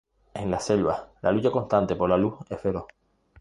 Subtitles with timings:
[0.33, 2.85] En las selvas, la lucha constante por la luz es feroz.